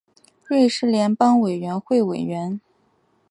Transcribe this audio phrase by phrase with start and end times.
[0.45, 2.59] 瑞士联邦委员会委员。